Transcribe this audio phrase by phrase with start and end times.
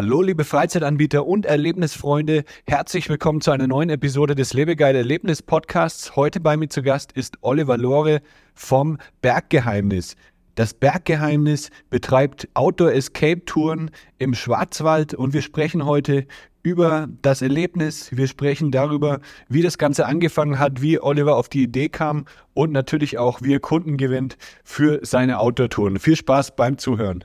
[0.00, 6.14] Hallo liebe Freizeitanbieter und Erlebnisfreunde, herzlich willkommen zu einer neuen Episode des Lebegeil Erlebnis Podcasts.
[6.14, 8.22] Heute bei mir zu Gast ist Oliver Lore
[8.54, 10.14] vom Berggeheimnis.
[10.54, 16.28] Das Berggeheimnis betreibt Outdoor Escape Touren im Schwarzwald und wir sprechen heute
[16.62, 18.16] über das Erlebnis.
[18.16, 19.18] Wir sprechen darüber,
[19.48, 23.54] wie das Ganze angefangen hat, wie Oliver auf die Idee kam und natürlich auch, wie
[23.54, 25.98] er Kunden gewinnt für seine Outdoor-Touren.
[25.98, 27.24] Viel Spaß beim Zuhören.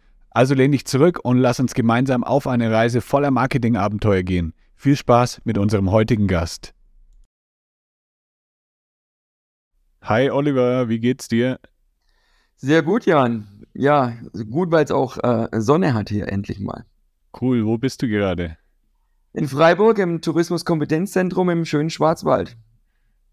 [0.33, 4.53] Also lehn dich zurück und lass uns gemeinsam auf eine Reise voller Marketingabenteuer gehen.
[4.75, 6.73] Viel Spaß mit unserem heutigen Gast.
[10.01, 11.59] Hi Oliver, wie geht's dir?
[12.55, 13.65] Sehr gut, Jan.
[13.73, 14.13] Ja,
[14.49, 16.85] gut, weil es auch äh, Sonne hat hier endlich mal.
[17.39, 18.57] Cool, wo bist du gerade?
[19.33, 22.57] In Freiburg im Tourismuskompetenzzentrum im schönen Schwarzwald.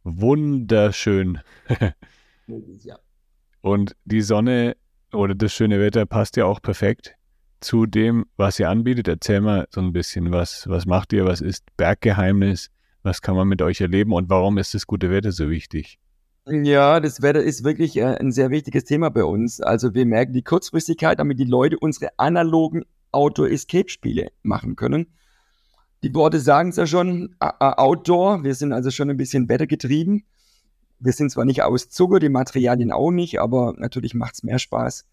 [0.03, 1.41] Wunderschön.
[2.47, 2.99] ja.
[3.61, 4.77] Und die Sonne
[5.13, 7.15] oder das schöne Wetter passt ja auch perfekt
[7.61, 9.09] zu dem, was ihr anbietet.
[9.09, 12.71] Erzähl mal so ein bisschen, was, was macht ihr, was ist Berggeheimnis,
[13.03, 15.99] was kann man mit euch erleben und warum ist das gute Wetter so wichtig?
[16.47, 19.61] Ja, das Wetter ist wirklich äh, ein sehr wichtiges Thema bei uns.
[19.61, 25.09] Also wir merken die Kurzfristigkeit, damit die Leute unsere analogen Outdoor-Escape-Spiele machen können.
[26.03, 30.25] Die Worte sagen es ja schon, Outdoor, wir sind also schon ein bisschen wettergetrieben.
[31.01, 34.59] Wir sind zwar nicht aus Zucker, die Materialien auch nicht, aber natürlich macht es mehr
[34.59, 35.07] Spaß,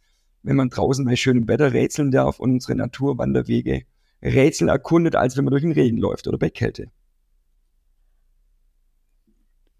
[0.43, 3.83] wenn man draußen bei schönem Wetter rätseln darf und unsere Naturwanderwege
[4.21, 6.87] Rätsel erkundet, als wenn man durch den Regen läuft oder bei Kälte.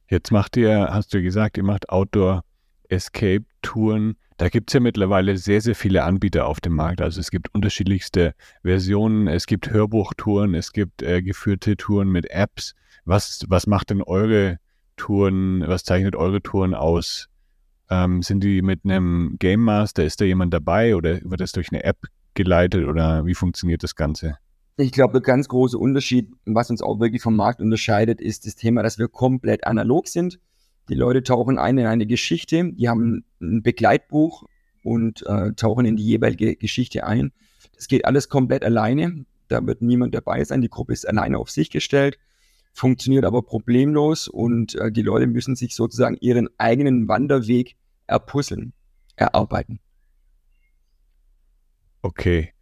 [0.08, 2.44] Jetzt macht ihr, hast du gesagt, ihr macht Outdoor
[2.90, 4.16] Escape Touren.
[4.38, 7.02] Da gibt es ja mittlerweile sehr, sehr viele Anbieter auf dem Markt.
[7.02, 9.28] Also es gibt unterschiedlichste Versionen.
[9.28, 12.76] Es gibt Hörbuchtouren, es gibt äh, geführte Touren mit Apps.
[13.06, 14.60] Was, was macht denn eure
[14.98, 17.28] Touren, was zeichnet eure Touren aus?
[17.90, 20.04] Ähm, sind die mit einem Game Master?
[20.04, 21.98] Ist da jemand dabei oder wird das durch eine App
[22.34, 24.38] geleitet oder wie funktioniert das Ganze?
[24.78, 28.56] Ich glaube, der ganz große Unterschied, was uns auch wirklich vom Markt unterscheidet, ist das
[28.56, 30.40] Thema, dass wir komplett analog sind.
[30.90, 34.44] Die Leute tauchen ein in eine Geschichte, die haben ein Begleitbuch
[34.84, 37.32] und äh, tauchen in die jeweilige Geschichte ein.
[37.76, 39.26] Das geht alles komplett alleine.
[39.48, 40.62] Da wird niemand dabei sein.
[40.62, 42.18] Die Gruppe ist alleine auf sich gestellt
[42.76, 47.76] funktioniert aber problemlos und äh, die Leute müssen sich sozusagen ihren eigenen Wanderweg
[48.06, 48.74] erpuzzeln,
[49.16, 49.80] erarbeiten.
[52.02, 52.54] Okay.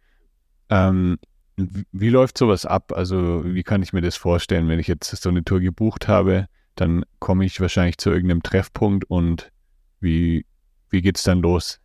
[0.70, 1.18] Ähm,
[1.56, 2.92] wie läuft sowas ab?
[2.92, 6.46] Also wie kann ich mir das vorstellen, wenn ich jetzt so eine Tour gebucht habe,
[6.76, 9.52] dann komme ich wahrscheinlich zu irgendeinem Treffpunkt und
[10.00, 10.46] wie,
[10.90, 11.80] wie geht es dann los?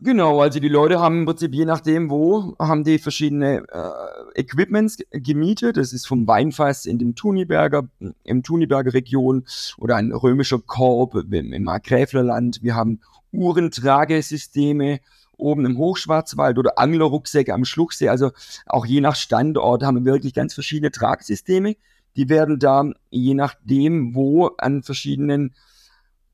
[0.00, 4.98] Genau, also die Leute haben im Prinzip je nachdem wo, haben die verschiedene äh, Equipments
[5.10, 5.76] gemietet.
[5.76, 7.88] Das ist vom Weinfass in den Tuniberger,
[8.22, 9.44] im Tuniberger Region
[9.76, 12.62] oder ein römischer Korb im, im Markgräflerland.
[12.62, 13.00] Wir haben
[13.32, 15.00] Uhrentragesysteme
[15.36, 18.08] oben im Hochschwarzwald oder Anglerrucksäcke am Schluchsee.
[18.08, 18.30] Also
[18.66, 21.74] auch je nach Standort haben wir wirklich ganz verschiedene Tragsysteme.
[22.14, 25.56] Die werden da je nachdem wo an verschiedenen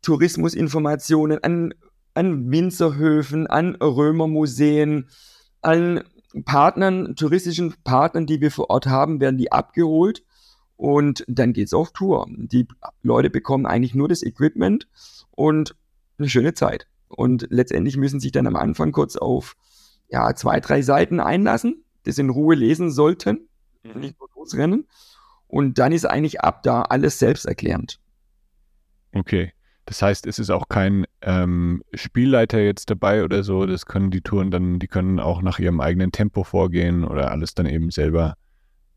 [0.03, 1.73] Tourismusinformationen, an
[2.15, 5.09] an Winzerhöfen, an Römermuseen,
[5.61, 6.05] an
[6.45, 10.25] Partnern, touristischen Partnern, die wir vor Ort haben, werden die abgeholt
[10.77, 12.27] und dann geht es auf Tour.
[12.29, 12.67] Die
[13.03, 14.89] Leute bekommen eigentlich nur das Equipment
[15.31, 15.77] und
[16.19, 16.89] eine schöne Zeit.
[17.09, 19.57] Und letztendlich müssen sich dann am Anfang kurz auf
[20.09, 23.49] ja, zwei, drei Seiten einlassen, das in Ruhe lesen sollten,
[23.83, 24.01] mhm.
[24.01, 24.87] nicht nur losrennen.
[25.47, 28.01] Und dann ist eigentlich ab da alles selbsterklärend.
[29.13, 29.53] Okay.
[29.87, 33.67] Das heißt, es ist auch kein ähm, Spielleiter jetzt dabei oder so.
[33.67, 37.55] Das können die Touren dann, die können auch nach ihrem eigenen Tempo vorgehen oder alles
[37.55, 38.35] dann eben selber,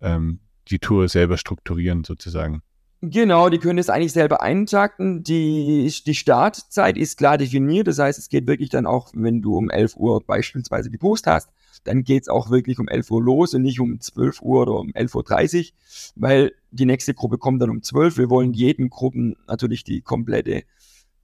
[0.01, 0.39] ähm,
[0.69, 2.61] die Tour selber strukturieren sozusagen.
[3.01, 5.23] Genau, die können es eigentlich selber eintakten.
[5.23, 7.87] Die, die Startzeit ist klar definiert.
[7.87, 11.49] Das heißt, es geht wirklich dann auch, wenn du um 11 Uhr beispielsweise gebucht hast,
[11.83, 14.79] dann geht es auch wirklich um 11 Uhr los und nicht um 12 Uhr oder
[14.79, 15.73] um 11.30 Uhr,
[16.15, 18.17] weil die nächste Gruppe kommt dann um 12.
[18.17, 20.63] Wir wollen jeden Gruppen natürlich die komplette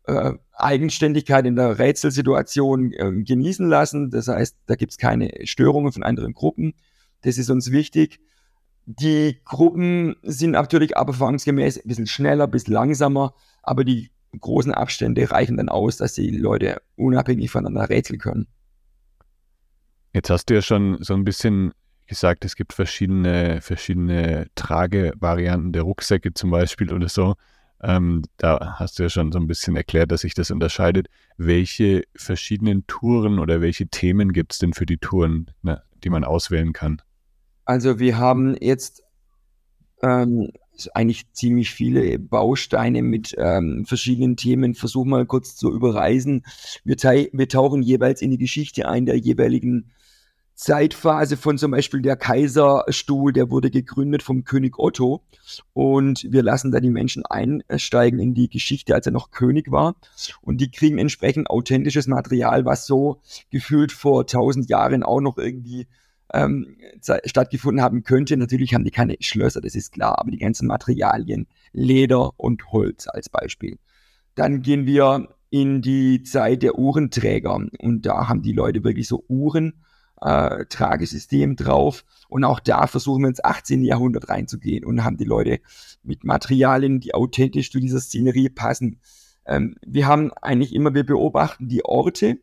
[0.06, 4.10] äh, Eigenständigkeit in der Rätselsituation äh, genießen lassen.
[4.10, 6.74] Das heißt, da gibt es keine Störungen von anderen Gruppen.
[7.22, 8.20] Das ist uns wichtig.
[8.86, 14.74] Die Gruppen sind natürlich aber erfahrungsgemäß ein bisschen schneller, ein bisschen langsamer, aber die großen
[14.74, 18.48] Abstände reichen dann aus, dass die Leute unabhängig voneinander rätseln können.
[20.14, 21.74] Jetzt hast du ja schon so ein bisschen
[22.06, 27.36] gesagt, es gibt verschiedene, verschiedene Tragevarianten der Rucksäcke zum Beispiel oder so.
[27.82, 31.08] Ähm, da hast du ja schon so ein bisschen erklärt, dass sich das unterscheidet.
[31.38, 36.24] Welche verschiedenen Touren oder welche Themen gibt es denn für die Touren, ne, die man
[36.24, 37.02] auswählen kann?
[37.66, 39.04] Also wir haben jetzt
[40.04, 40.52] ähm,
[40.94, 44.76] eigentlich ziemlich viele Bausteine mit ähm, verschiedenen Themen.
[44.76, 46.46] Versuchen mal kurz zu überreisen.
[46.84, 49.92] Wir, wir tauchen jeweils in die Geschichte ein der jeweiligen
[50.56, 55.24] Zeitphase von zum Beispiel der Kaiserstuhl, der wurde gegründet vom König Otto
[55.74, 59.96] und wir lassen da die Menschen einsteigen in die Geschichte, als er noch König war
[60.42, 63.20] und die kriegen entsprechend authentisches Material, was so
[63.50, 65.88] gefühlt vor tausend Jahren auch noch irgendwie
[66.34, 66.78] ähm,
[67.26, 68.38] stattgefunden haben könnte.
[68.38, 73.08] Natürlich haben die keine Schlösser, das ist klar, aber die ganzen Materialien, Leder und Holz
[73.08, 73.78] als Beispiel.
[74.36, 79.24] Dann gehen wir in die Zeit der Uhrenträger und da haben die Leute wirklich so
[79.28, 79.84] Uhren
[80.24, 82.06] äh, Tragesystem drauf.
[82.30, 83.84] Und auch da versuchen wir ins 18.
[83.84, 85.60] Jahrhundert reinzugehen und haben die Leute
[86.04, 89.00] mit Materialien, die authentisch zu dieser Szenerie passen.
[89.46, 92.40] Ähm, wir haben eigentlich immer, wir beobachten die Orte.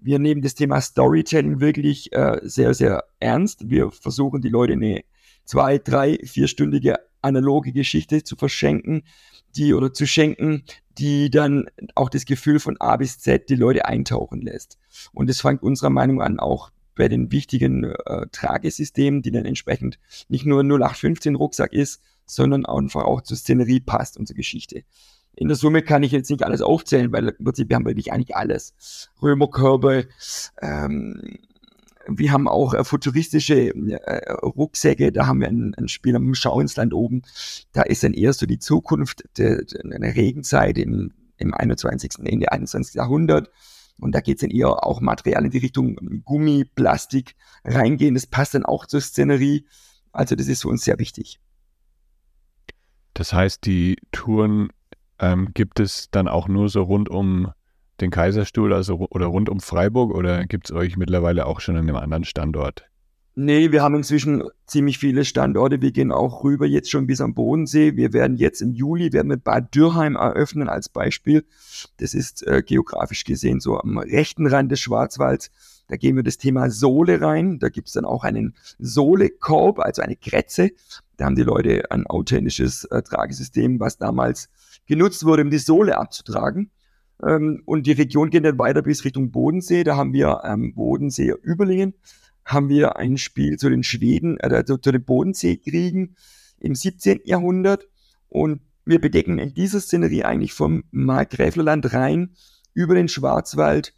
[0.00, 3.68] Wir nehmen das Thema Storytelling wirklich äh, sehr, sehr ernst.
[3.68, 5.02] Wir versuchen die Leute eine
[5.44, 9.02] zwei, drei, vierstündige analoge Geschichte zu verschenken,
[9.56, 10.62] die oder zu schenken,
[10.98, 14.78] die dann auch das Gefühl von A bis Z die Leute eintauchen lässt.
[15.12, 19.98] Und das fängt unserer Meinung an auch bei den wichtigen äh, Tragesystemen, die dann entsprechend
[20.28, 24.82] nicht nur 0815 Rucksack ist, sondern einfach auch zur Szenerie passt und zur Geschichte.
[25.34, 28.12] In der Summe kann ich jetzt nicht alles aufzählen, weil im Prinzip wir haben wirklich
[28.12, 29.08] eigentlich alles.
[29.22, 30.08] Römerkörbe,
[30.60, 31.38] ähm,
[32.08, 37.22] wir haben auch äh, futuristische äh, Rucksäcke, da haben wir ein, Spiel am Schauinsland oben.
[37.72, 42.12] Da ist dann eher so die Zukunft der, der Regenzeit im, im 21.
[42.24, 42.94] Ende 21.
[42.94, 43.50] Jahrhundert.
[43.98, 47.34] Und da geht es dann eher auch Material in die Richtung Gummi, Plastik
[47.64, 48.14] reingehen.
[48.14, 49.66] Das passt dann auch zur Szenerie.
[50.12, 51.40] Also das ist für uns sehr wichtig.
[53.14, 54.68] Das heißt, die Touren
[55.18, 57.52] ähm, gibt es dann auch nur so rund um
[58.00, 61.82] den Kaiserstuhl also, oder rund um Freiburg oder gibt es euch mittlerweile auch schon an
[61.82, 62.87] einem anderen Standort?
[63.40, 65.80] Nee, wir haben inzwischen ziemlich viele Standorte.
[65.80, 67.94] Wir gehen auch rüber jetzt schon bis am Bodensee.
[67.94, 71.44] Wir werden jetzt im Juli, werden wir Bad Dürheim eröffnen als Beispiel.
[71.98, 75.52] Das ist äh, geografisch gesehen so am rechten Rand des Schwarzwalds.
[75.86, 77.60] Da gehen wir das Thema Sohle rein.
[77.60, 80.72] Da gibt es dann auch einen Sohlekorb, also eine Kretze.
[81.16, 84.48] Da haben die Leute ein authentisches äh, Tragesystem, was damals
[84.86, 86.72] genutzt wurde, um die Sohle abzutragen.
[87.22, 89.84] Ähm, und die Region geht dann weiter bis Richtung Bodensee.
[89.84, 91.94] Da haben wir am ähm, Bodensee Überlingen
[92.48, 96.16] haben wir ein Spiel zu den Schweden, äh, zu, den Bodenseekriegen
[96.58, 97.20] im 17.
[97.24, 97.86] Jahrhundert
[98.28, 102.34] und wir bedecken in dieser Szenerie eigentlich vom Markgräflerland rein
[102.72, 103.92] über den Schwarzwald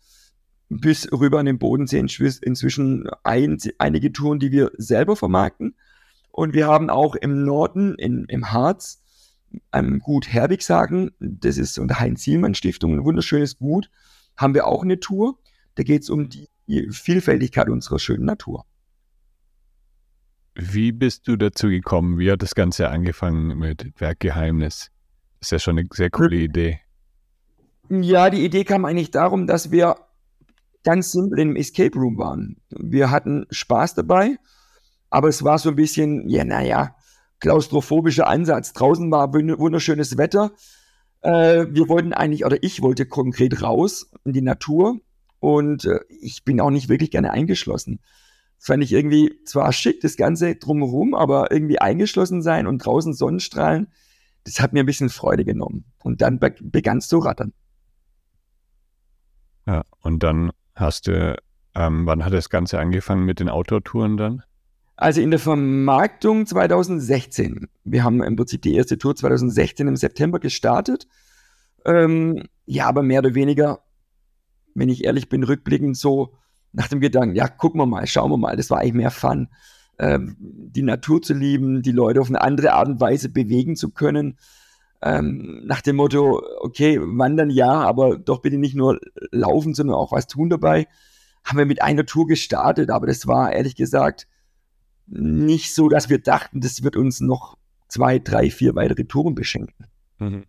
[0.69, 5.76] bis rüber an den Bodensee inzwischen ein, einige Touren, die wir selber vermarkten.
[6.30, 9.02] Und wir haben auch im Norden, in, im Harz,
[9.71, 13.90] am Gut Herwigsagen, das ist unter Heinz-Sielmann-Stiftung, ein wunderschönes Gut,
[14.37, 15.38] haben wir auch eine Tour.
[15.75, 18.64] Da geht es um die die Vielfältigkeit unserer schönen Natur.
[20.54, 22.18] Wie bist du dazu gekommen?
[22.18, 24.90] Wie hat das Ganze angefangen mit Werkgeheimnis?
[25.38, 26.80] Das ist ja schon eine sehr coole Idee.
[27.88, 29.96] Ja, die Idee kam eigentlich darum, dass wir
[30.84, 32.56] ganz simpel im Escape Room waren.
[32.70, 34.36] Wir hatten Spaß dabei,
[35.08, 36.94] aber es war so ein bisschen, ja, naja,
[37.40, 38.72] klaustrophobischer Ansatz.
[38.72, 40.52] Draußen war wunderschönes Wetter.
[41.22, 45.00] Äh, wir wollten eigentlich, oder ich wollte konkret raus in die Natur
[45.40, 48.00] und äh, ich bin auch nicht wirklich gerne eingeschlossen.
[48.59, 53.14] Das fand ich irgendwie zwar schick, das Ganze drumherum, aber irgendwie eingeschlossen sein und draußen
[53.14, 53.88] Sonnenstrahlen,
[54.44, 55.85] das hat mir ein bisschen Freude genommen.
[56.02, 57.52] Und dann be begann es zu rattern.
[59.66, 61.37] Ja, und dann hast du,
[61.75, 64.42] ähm, wann hat das Ganze angefangen mit den Outdoor-Touren dann?
[64.97, 67.68] Also in der Vermarktung 2016.
[67.85, 71.06] Wir haben im Prinzip die erste Tour 2016 im September gestartet.
[71.87, 73.82] Ähm, ja, aber mehr oder weniger
[74.74, 76.34] wenn ich ehrlich bin, rückblickend so
[76.72, 79.48] nach dem Gedanken, ja, gucken wir mal, schauen wir mal, das war eigentlich mehr Fun,
[79.98, 83.90] ähm, die Natur zu lieben, die Leute auf eine andere Art und Weise bewegen zu
[83.90, 84.38] können.
[85.02, 89.00] Ähm, nach dem Motto, okay, wandern ja, aber doch bitte nicht nur
[89.30, 90.86] laufen, sondern auch was tun dabei.
[91.44, 94.28] haben wir mit einer Tour gestartet, aber das war ehrlich gesagt
[95.06, 97.56] nicht so, dass wir dachten, das wird uns noch
[97.88, 99.86] zwei, drei, vier weitere Touren beschenken.
[100.18, 100.44] Mhm.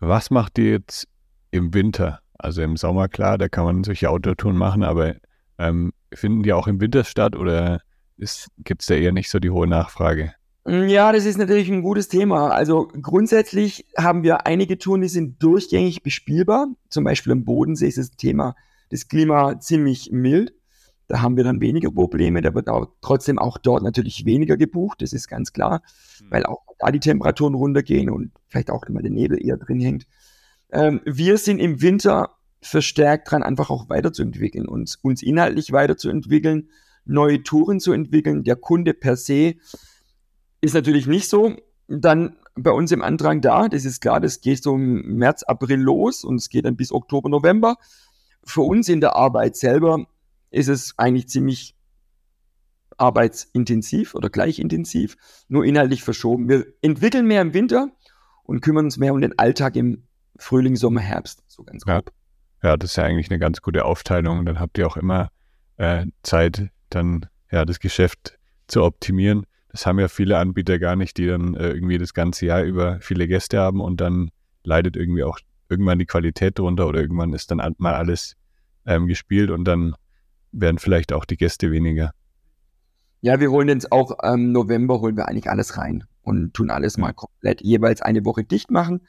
[0.00, 1.08] Was macht ihr jetzt
[1.52, 2.20] im Winter?
[2.36, 5.14] Also im Sommer, klar, da kann man solche Outdoor-Touren machen, aber
[5.58, 7.80] ähm, finden die auch im Winter statt oder
[8.58, 10.34] gibt es da eher nicht so die hohe Nachfrage?
[10.64, 12.48] Mm, ja, das ist natürlich ein gutes Thema.
[12.48, 16.66] Also grundsätzlich haben wir einige Touren, die sind durchgängig bespielbar.
[16.88, 18.56] Zum Beispiel am Bodensee ist das Thema
[18.92, 20.54] das Klima ziemlich mild.
[21.08, 22.42] Da haben wir dann weniger Probleme.
[22.42, 25.02] Da wird aber trotzdem auch dort natürlich weniger gebucht.
[25.02, 25.82] Das ist ganz klar,
[26.20, 26.30] mhm.
[26.30, 30.06] weil auch da die Temperaturen runtergehen und vielleicht auch immer der Nebel eher drin hängt.
[30.72, 36.70] Ähm, wir sind im Winter verstärkt dran, einfach auch weiterzuentwickeln, uns, uns inhaltlich weiterzuentwickeln,
[37.04, 38.44] neue Touren zu entwickeln.
[38.44, 39.56] Der Kunde per se
[40.60, 41.56] ist natürlich nicht so
[41.88, 43.68] dann bei uns im Andrang da.
[43.68, 46.92] Das ist klar, das geht so im März, April los und es geht dann bis
[46.92, 47.76] Oktober, November.
[48.44, 50.06] Für uns in der Arbeit selber
[50.50, 51.74] ist es eigentlich ziemlich
[52.96, 55.16] arbeitsintensiv oder gleichintensiv,
[55.48, 56.48] nur inhaltlich verschoben.
[56.48, 57.90] Wir entwickeln mehr im Winter
[58.44, 60.04] und kümmern uns mehr um den Alltag im
[60.36, 62.12] Frühling, Sommer, Herbst, so ganz grob.
[62.62, 62.70] Ja.
[62.70, 64.44] ja, das ist ja eigentlich eine ganz gute Aufteilung.
[64.44, 65.30] Dann habt ihr auch immer
[65.76, 69.46] äh, Zeit, dann ja das Geschäft zu optimieren.
[69.70, 73.00] Das haben ja viele Anbieter gar nicht, die dann äh, irgendwie das ganze Jahr über
[73.00, 74.30] viele Gäste haben und dann
[74.64, 78.36] leidet irgendwie auch irgendwann die Qualität drunter oder irgendwann ist dann mal alles
[78.84, 79.94] ähm, gespielt und dann
[80.52, 82.12] werden vielleicht auch die Gäste weniger.
[83.22, 86.70] Ja, wir holen jetzt auch im ähm, November holen wir eigentlich alles rein und tun
[86.70, 89.02] alles mal komplett jeweils eine Woche dicht machen.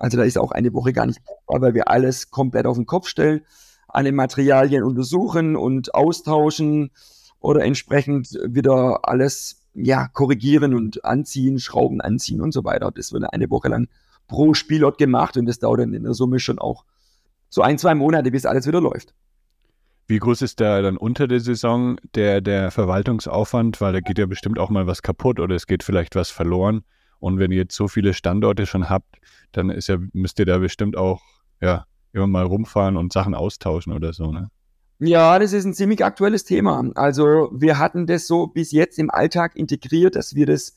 [0.00, 3.06] Also da ist auch eine Woche gar nicht, weil wir alles komplett auf den Kopf
[3.06, 3.42] stellen,
[3.86, 6.90] alle Materialien untersuchen und austauschen
[7.38, 12.90] oder entsprechend wieder alles ja korrigieren und anziehen, Schrauben anziehen und so weiter.
[12.90, 13.88] Das wird eine Woche lang
[14.26, 16.84] pro Spielort gemacht und das dauert dann in der Summe schon auch
[17.50, 19.14] so ein, zwei Monate, bis alles wieder läuft.
[20.06, 23.80] Wie groß ist da dann unter der Saison der, der Verwaltungsaufwand?
[23.80, 26.84] Weil da geht ja bestimmt auch mal was kaputt oder es geht vielleicht was verloren.
[27.20, 29.18] Und wenn ihr jetzt so viele Standorte schon habt,
[29.52, 31.22] dann ist ja, müsst ihr da bestimmt auch
[31.60, 34.50] ja, immer mal rumfahren und Sachen austauschen oder so, ne?
[35.02, 36.84] Ja, das ist ein ziemlich aktuelles Thema.
[36.94, 40.76] Also wir hatten das so bis jetzt im Alltag integriert, dass wir das,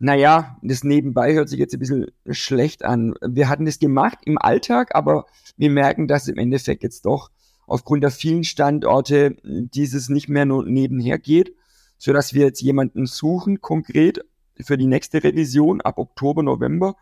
[0.00, 3.14] naja, das nebenbei hört sich jetzt ein bisschen schlecht an.
[3.24, 7.30] Wir hatten das gemacht im Alltag, aber wir merken, dass im Endeffekt jetzt doch
[7.68, 11.54] aufgrund der vielen Standorte dieses nicht mehr nur nebenher geht,
[11.98, 14.24] so dass wir jetzt jemanden suchen, konkret
[14.60, 16.96] für die nächste Revision ab Oktober, November,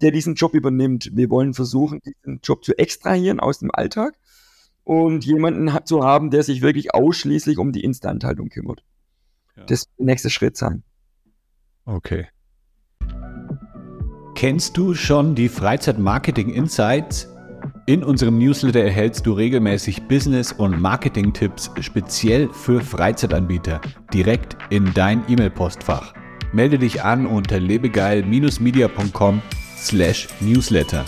[0.00, 1.10] der diesen Job übernimmt.
[1.12, 4.18] Wir wollen versuchen, diesen Job zu extrahieren aus dem Alltag
[4.84, 8.82] und jemanden zu haben, der sich wirklich ausschließlich um die Instandhaltung kümmert.
[9.56, 9.64] Ja.
[9.64, 10.82] Das wird der nächste Schritt sein.
[11.84, 12.26] Okay.
[14.34, 17.28] Kennst du schon die Freizeit Marketing Insights?
[17.86, 23.80] In unserem Newsletter erhältst du regelmäßig Business- und Marketing-Tipps speziell für Freizeitanbieter
[24.12, 26.14] direkt in dein E-Mail-Postfach.
[26.52, 29.40] Melde dich an unter lebegeil-media.com
[29.76, 31.04] slash newsletter.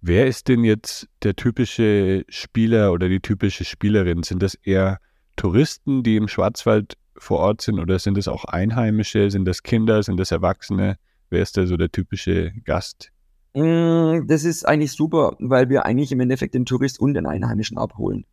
[0.00, 4.22] Wer ist denn jetzt der typische Spieler oder die typische Spielerin?
[4.22, 5.00] Sind das eher
[5.36, 9.30] Touristen, die im Schwarzwald vor Ort sind oder sind es auch Einheimische?
[9.30, 10.02] Sind das Kinder?
[10.02, 10.96] Sind das Erwachsene?
[11.28, 13.10] Wer ist da so der typische Gast?
[13.52, 17.76] Mm, das ist eigentlich super, weil wir eigentlich im Endeffekt den Tourist und den Einheimischen
[17.76, 18.24] abholen.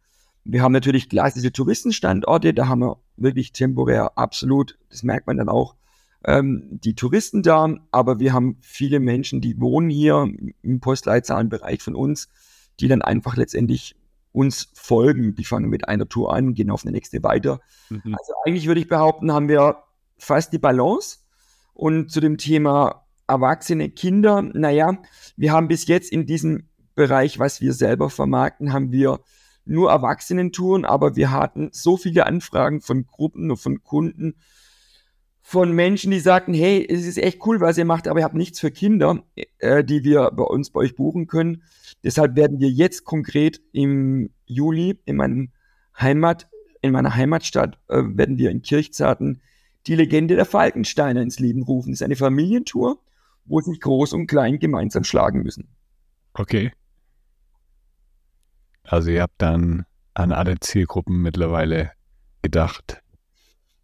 [0.45, 5.49] Wir haben natürlich klassische Touristenstandorte, da haben wir wirklich temporär absolut, das merkt man dann
[5.49, 5.75] auch,
[6.25, 10.29] ähm, die Touristen da, aber wir haben viele Menschen, die wohnen hier
[10.61, 12.29] im Postleitzahlenbereich von uns,
[12.79, 13.95] die dann einfach letztendlich
[14.31, 15.35] uns folgen.
[15.35, 17.59] Die fangen mit einer Tour an, gehen auf eine nächste weiter.
[17.89, 18.15] Mhm.
[18.17, 19.83] Also eigentlich würde ich behaupten, haben wir
[20.17, 21.19] fast die Balance.
[21.73, 24.97] Und zu dem Thema erwachsene Kinder, naja,
[25.37, 29.19] wir haben bis jetzt in diesem Bereich, was wir selber vermarkten, haben wir
[29.65, 34.35] nur Erwachsenentouren, aber wir hatten so viele Anfragen von Gruppen und von Kunden,
[35.41, 38.35] von Menschen, die sagten, hey, es ist echt cool, was ihr macht, aber ihr habt
[38.35, 39.23] nichts für Kinder,
[39.59, 41.63] äh, die wir bei uns bei euch buchen können.
[42.03, 45.51] Deshalb werden wir jetzt konkret im Juli in meinem
[45.99, 46.49] Heimat,
[46.81, 49.41] in meiner Heimatstadt, äh, werden wir in Kirchzarten
[49.85, 51.91] die Legende der Falkensteiner ins Leben rufen.
[51.91, 52.99] Das ist eine Familientour
[53.45, 55.67] wo sich groß und klein gemeinsam schlagen müssen.
[56.33, 56.71] Okay.
[58.83, 61.91] Also ihr habt dann an alle Zielgruppen mittlerweile
[62.41, 63.01] gedacht.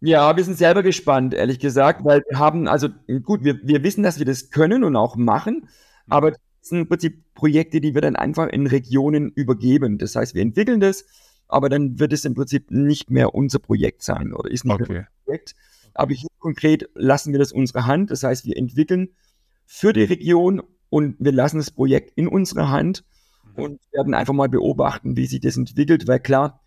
[0.00, 2.88] Ja, wir sind selber gespannt, ehrlich gesagt, weil wir haben, also
[3.22, 5.68] gut, wir, wir wissen, dass wir das können und auch machen,
[6.08, 9.98] aber das sind im Prinzip Projekte, die wir dann einfach in Regionen übergeben.
[9.98, 11.04] Das heißt, wir entwickeln das,
[11.48, 14.92] aber dann wird es im Prinzip nicht mehr unser Projekt sein oder ist nicht okay.
[14.92, 15.54] mehr unser Projekt.
[15.94, 18.10] Aber hier konkret lassen wir das unsere Hand.
[18.10, 19.10] Das heißt, wir entwickeln
[19.66, 23.04] für die Region und wir lassen das Projekt in unserer Hand
[23.60, 26.62] und werden einfach mal beobachten, wie sich das entwickelt, weil klar,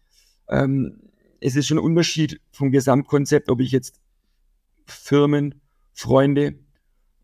[0.48, 1.02] ähm,
[1.40, 4.00] es ist schon ein Unterschied vom Gesamtkonzept, ob ich jetzt
[4.86, 5.62] Firmen,
[5.94, 6.56] Freunde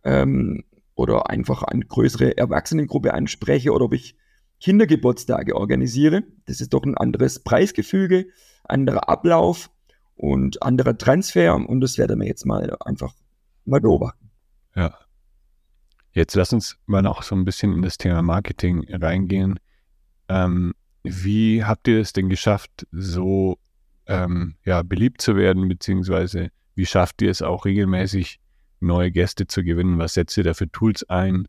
[0.03, 0.63] ähm,
[0.95, 4.15] oder einfach eine größere Erwachsenengruppe anspreche oder ob ich
[4.59, 6.23] Kindergeburtstage organisiere.
[6.45, 8.27] Das ist doch ein anderes Preisgefüge,
[8.65, 9.69] anderer Ablauf
[10.15, 13.13] und anderer Transfer und das werden wir jetzt mal einfach
[13.65, 14.29] mal beobachten.
[14.75, 14.97] Ja.
[16.11, 19.59] Jetzt lass uns mal noch so ein bisschen in das Thema Marketing reingehen.
[20.27, 20.73] Ähm,
[21.03, 23.57] wie habt ihr es denn geschafft, so
[24.07, 28.39] ähm, ja, beliebt zu werden, beziehungsweise wie schafft ihr es auch regelmäßig,
[28.79, 29.99] neue Gäste zu gewinnen?
[29.99, 31.47] Was setzt ihr da für Tools ein?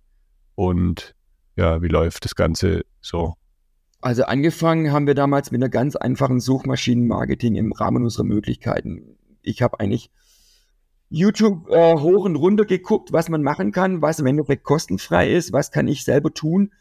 [0.55, 1.15] Und
[1.57, 3.35] ja, wie läuft das Ganze so?
[4.01, 9.19] Also angefangen haben wir damals mit einer ganz einfachen Suchmaschinenmarketing im Rahmen unserer Möglichkeiten.
[9.43, 10.11] Ich habe eigentlich
[11.11, 15.53] YouTube äh, hoch und runter geguckt, was man machen kann, was im Endeffekt kostenfrei ist,
[15.53, 16.73] was kann ich selber tun,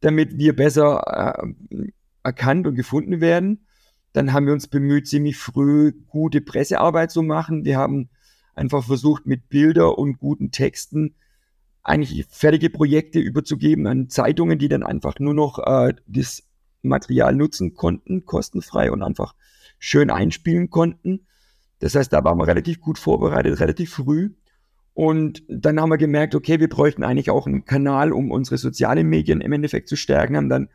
[0.00, 1.88] damit wir besser äh,
[2.22, 3.66] erkannt und gefunden werden.
[4.12, 7.64] Dann haben wir uns bemüht, ziemlich früh gute Pressearbeit zu machen.
[7.64, 8.10] Wir haben
[8.54, 11.14] einfach versucht, mit Bilder und guten Texten
[11.82, 16.44] eigentlich fertige Projekte überzugeben an Zeitungen, die dann einfach nur noch äh, das
[16.82, 19.34] Material nutzen konnten, kostenfrei und einfach
[19.78, 21.26] schön einspielen konnten.
[21.82, 24.30] Das heißt, da waren wir relativ gut vorbereitet, relativ früh.
[24.94, 29.08] Und dann haben wir gemerkt, okay, wir bräuchten eigentlich auch einen Kanal, um unsere sozialen
[29.08, 30.68] Medien im Endeffekt zu stärken, haben dann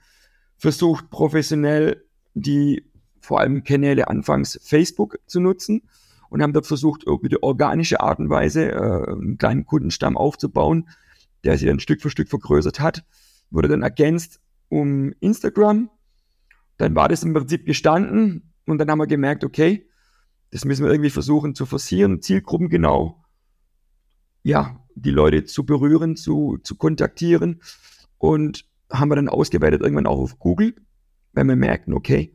[0.58, 2.84] versucht, professionell die
[3.22, 5.84] vor allem Kanäle anfangs Facebook zu nutzen
[6.30, 10.90] und haben dort versucht, über die organische Art und Weise äh, einen kleinen Kundenstamm aufzubauen,
[11.46, 13.06] der sich dann Stück für Stück vergrößert hat.
[13.50, 15.90] Wurde dann ergänzt um Instagram.
[16.76, 19.87] Dann war das im Prinzip gestanden und dann haben wir gemerkt, okay,
[20.52, 23.24] das müssen wir irgendwie versuchen zu forcieren, Zielgruppen genau,
[24.44, 27.62] ja, die Leute zu berühren, zu, zu kontaktieren
[28.18, 30.76] und haben wir dann ausgeweitet irgendwann auch auf Google,
[31.34, 32.34] weil wir merken, okay,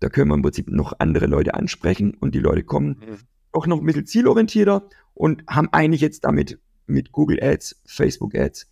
[0.00, 3.16] da können wir im Prinzip noch andere Leute ansprechen und die Leute kommen mhm.
[3.52, 8.66] auch noch ein bisschen zielorientierter und haben eigentlich jetzt damit mit Google Ads, Facebook Ads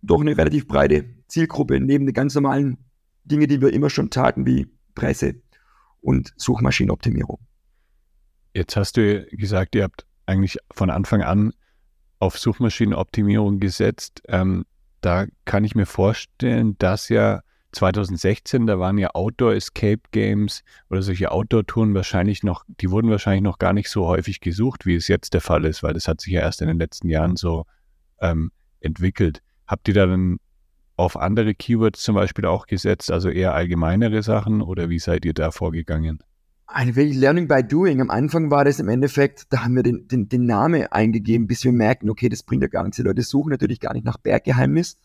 [0.00, 2.78] doch eine relativ breite Zielgruppe neben den ganz normalen
[3.24, 5.41] Dingen, die wir immer schon taten, wie Presse
[6.02, 7.38] und Suchmaschinenoptimierung.
[8.54, 11.52] Jetzt hast du gesagt, ihr habt eigentlich von Anfang an
[12.18, 14.22] auf Suchmaschinenoptimierung gesetzt.
[14.28, 14.64] Ähm,
[15.00, 17.40] da kann ich mir vorstellen, dass ja
[17.72, 23.42] 2016, da waren ja Outdoor Escape Games oder solche Outdoor-Touren wahrscheinlich noch, die wurden wahrscheinlich
[23.42, 26.20] noch gar nicht so häufig gesucht, wie es jetzt der Fall ist, weil das hat
[26.20, 27.64] sich ja erst in den letzten Jahren so
[28.20, 29.42] ähm, entwickelt.
[29.66, 30.38] Habt ihr da dann
[31.02, 35.34] auf andere Keywords zum Beispiel auch gesetzt, also eher allgemeinere Sachen oder wie seid ihr
[35.34, 36.22] da vorgegangen?
[36.66, 38.00] Eine wirklich Learning by Doing.
[38.00, 41.64] Am Anfang war das im Endeffekt, da haben wir den, den, den Namen eingegeben, bis
[41.64, 42.96] wir merken, okay, das bringt ja gar nichts.
[42.96, 44.96] Die Leute suchen natürlich gar nicht nach Berggeheimnis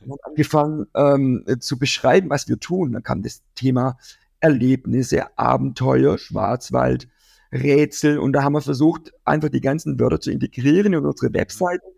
[0.00, 2.92] und haben angefangen ähm, zu beschreiben, was wir tun.
[2.92, 3.96] Dann kam das Thema
[4.40, 7.08] Erlebnisse, Abenteuer, Schwarzwald,
[7.52, 11.93] Rätsel und da haben wir versucht, einfach die ganzen Wörter zu integrieren in unsere Webseite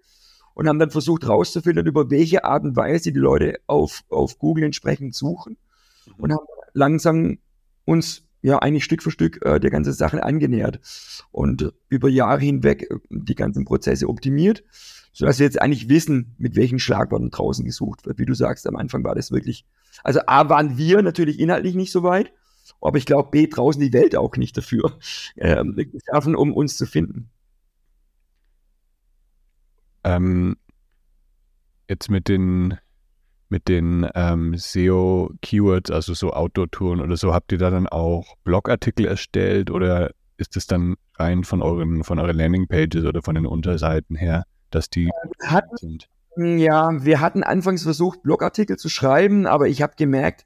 [0.56, 4.64] und haben dann versucht herauszufinden, über welche Art und Weise die Leute auf, auf Google
[4.64, 5.58] entsprechend suchen
[6.16, 7.38] und haben langsam
[7.84, 10.80] uns ja eigentlich Stück für Stück äh, der ganzen Sache angenähert
[11.30, 14.64] und über Jahre hinweg äh, die ganzen Prozesse optimiert
[15.12, 18.18] sodass wir jetzt eigentlich wissen, mit welchen Schlagworten draußen gesucht wird.
[18.18, 19.64] Wie du sagst, am Anfang war das wirklich,
[20.04, 22.34] also A, waren wir natürlich inhaltlich nicht so weit,
[22.82, 24.98] aber ich glaube, B, draußen die Welt auch nicht dafür
[25.38, 27.30] ähm, geschaffen, um uns zu finden.
[30.06, 30.56] Ähm,
[31.88, 32.78] jetzt mit den
[33.48, 39.06] mit den ähm, SEO-Keywords, also so Outdoor-Touren oder so, habt ihr da dann auch Blogartikel
[39.06, 44.16] erstellt oder ist es dann rein von euren, von euren Landingpages oder von den Unterseiten
[44.16, 44.44] her?
[44.70, 46.08] dass die äh, hatten, sind.
[46.36, 50.44] Ja, wir hatten anfangs versucht, Blogartikel zu schreiben, aber ich habe gemerkt,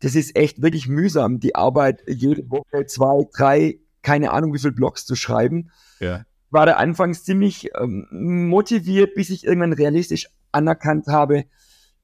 [0.00, 4.72] das ist echt wirklich mühsam, die Arbeit jede Woche zwei, drei, keine Ahnung wie viele
[4.72, 5.70] Blogs zu schreiben.
[5.98, 6.24] Ja.
[6.54, 8.06] War da anfangs ziemlich ähm,
[8.48, 11.46] motiviert, bis ich irgendwann realistisch anerkannt habe,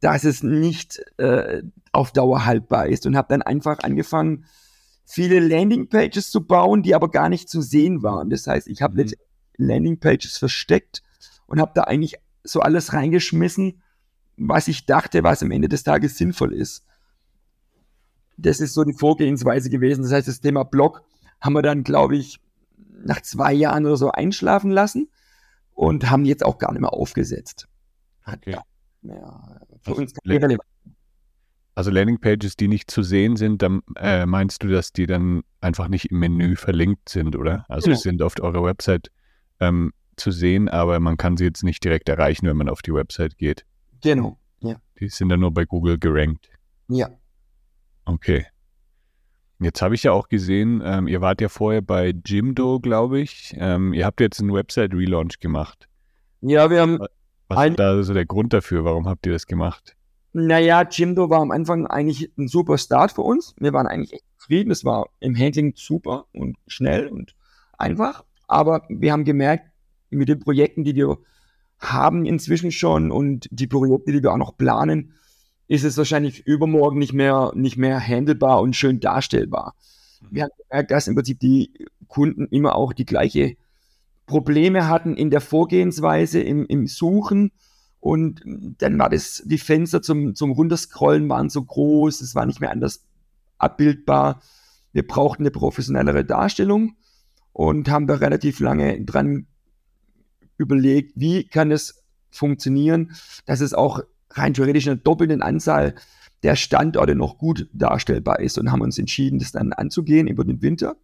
[0.01, 4.47] dass es nicht äh, auf Dauer haltbar ist und habe dann einfach angefangen,
[5.07, 8.29] viele Landingpages zu bauen, die aber gar nicht zu sehen waren.
[8.29, 9.13] Das heißt, ich habe mhm.
[9.57, 11.05] Landingpages versteckt
[11.47, 13.81] und habe da eigentlich so alles reingeschmissen,
[14.37, 16.85] was ich dachte, was am Ende des Tages sinnvoll ist.
[18.37, 20.03] Das ist so die Vorgehensweise gewesen.
[20.03, 21.03] Das heißt, das Thema Blog
[21.41, 22.41] haben wir dann, glaube ich,
[23.05, 25.11] nach zwei Jahren oder so einschlafen lassen
[25.73, 27.69] und haben jetzt auch gar nicht mehr aufgesetzt.
[28.27, 28.57] Okay.
[29.03, 30.61] Ja, für also, uns irrelevant.
[31.75, 35.89] Also Landingpages, die nicht zu sehen sind, dann äh, meinst du, dass die dann einfach
[35.89, 37.65] nicht im Menü verlinkt sind, oder?
[37.69, 37.99] Also genau.
[37.99, 39.11] sind auf eurer Website
[39.61, 42.93] ähm, zu sehen, aber man kann sie jetzt nicht direkt erreichen, wenn man auf die
[42.93, 43.65] Website geht.
[44.03, 44.39] Genau.
[44.61, 44.77] Ja.
[44.99, 46.51] Die sind dann nur bei Google gerankt.
[46.89, 47.09] Ja.
[48.05, 48.47] Okay.
[49.61, 53.55] Jetzt habe ich ja auch gesehen, ähm, ihr wart ja vorher bei Jimdo, glaube ich.
[53.59, 55.87] Ähm, ihr habt jetzt einen Website-Relaunch gemacht.
[56.41, 56.99] Ja, wir haben.
[57.49, 58.85] Was ist da so der Grund dafür?
[58.85, 59.97] Warum habt ihr das gemacht?
[60.33, 63.55] Naja, Jimdo war am Anfang eigentlich ein super Start für uns.
[63.59, 64.71] Wir waren eigentlich echt zufrieden.
[64.71, 67.35] Es war im Handling super und schnell und
[67.77, 68.25] einfach.
[68.47, 69.65] Aber wir haben gemerkt,
[70.09, 71.19] mit den Projekten, die wir
[71.79, 75.15] haben inzwischen schon und die Projekte, die wir auch noch planen,
[75.71, 79.77] ist es wahrscheinlich übermorgen nicht mehr, nicht mehr handelbar und schön darstellbar.
[80.21, 80.27] Mhm.
[80.33, 83.55] Wir haben gemerkt, dass im Prinzip die Kunden immer auch die gleiche
[84.27, 87.53] Probleme hatten in der Vorgehensweise, im, im Suchen.
[88.01, 88.43] Und
[88.79, 92.73] dann war das, die Fenster zum, zum Runterscrollen waren so groß, es war nicht mehr
[92.73, 93.05] anders
[93.59, 94.43] abbildbar.
[94.93, 96.97] Wir brauchten eine professionellere Darstellung
[97.53, 99.47] und haben da relativ lange dran
[100.57, 103.13] überlegt, wie kann es funktionieren,
[103.47, 105.95] dass es auch rein theoretisch in einer doppelten Anzahl
[106.43, 110.63] der Standorte noch gut darstellbar ist und haben uns entschieden, das dann anzugehen über den
[110.63, 110.97] Winter.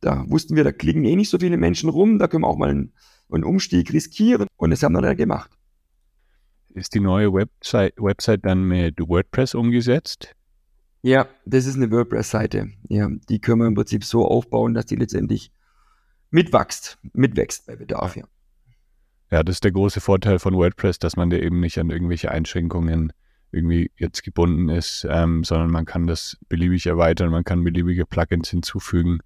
[0.00, 2.58] Da wussten wir, da klicken eh nicht so viele Menschen rum, da können wir auch
[2.58, 2.92] mal einen,
[3.30, 5.50] einen Umstieg riskieren und das haben wir dann gemacht.
[6.74, 10.34] Ist die neue Website, Website dann mit WordPress umgesetzt?
[11.02, 12.70] Ja, das ist eine WordPress-Seite.
[12.88, 15.52] Ja, die können wir im Prinzip so aufbauen, dass die letztendlich
[16.30, 18.16] mitwächst, mitwächst bei Bedarf.
[18.16, 18.24] Ja.
[19.34, 22.30] Ja, das ist der große Vorteil von WordPress, dass man da eben nicht an irgendwelche
[22.30, 23.12] Einschränkungen
[23.50, 28.50] irgendwie jetzt gebunden ist, ähm, sondern man kann das beliebig erweitern, man kann beliebige Plugins
[28.50, 29.18] hinzufügen.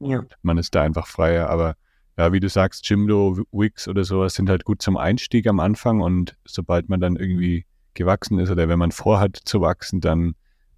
[0.00, 0.24] Ja.
[0.42, 1.48] Man ist da einfach freier.
[1.48, 1.76] Aber
[2.18, 6.00] ja, wie du sagst, Jimdo, Wix oder sowas sind halt gut zum Einstieg am Anfang
[6.00, 10.34] und sobald man dann irgendwie gewachsen ist oder wenn man vorhat zu wachsen, dann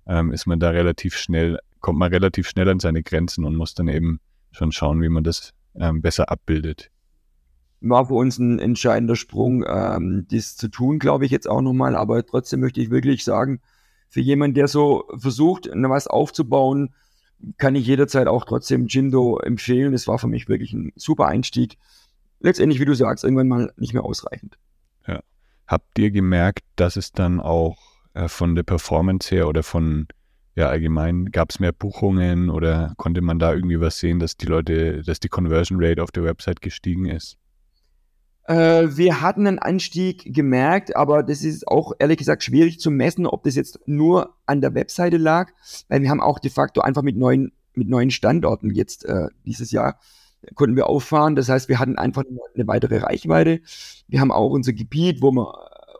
[0.07, 3.73] ähm, ist man da relativ schnell, kommt man relativ schnell an seine Grenzen und muss
[3.73, 4.21] dann eben
[4.53, 6.91] schon schauen, wie man das ähm, besser abbildet
[7.81, 11.97] war für uns ein entscheidender Sprung, ähm, das zu tun, glaube ich jetzt auch nochmal.
[11.97, 13.61] Aber trotzdem möchte ich wirklich sagen,
[14.09, 16.95] für jemanden, der so versucht, was aufzubauen,
[17.59, 19.93] kann ich jederzeit auch trotzdem Jindo empfehlen.
[19.93, 21.77] Es war für mich wirklich ein super Einstieg.
[22.41, 24.57] Letztendlich, wie du sagst, irgendwann mal nicht mehr ausreichend.
[25.07, 25.21] Ja.
[25.67, 27.79] Habt ihr gemerkt, dass es dann auch
[28.15, 30.07] äh, von der Performance her oder von
[30.55, 34.47] ja allgemein gab es mehr Buchungen oder konnte man da irgendwie was sehen, dass die
[34.47, 37.37] Leute, dass die Conversion Rate auf der Website gestiegen ist?
[38.47, 43.27] Äh, wir hatten einen Anstieg gemerkt, aber das ist auch ehrlich gesagt schwierig zu messen,
[43.27, 45.53] ob das jetzt nur an der Webseite lag,
[45.89, 49.71] weil wir haben auch de facto einfach mit neuen, mit neuen Standorten jetzt äh, dieses
[49.71, 49.99] Jahr
[50.55, 51.37] konnten wir auffahren.
[51.37, 53.61] Das heißt, wir hatten einfach eine weitere Reichweite.
[54.09, 55.55] Wir haben auch unser Gebiet, wo wir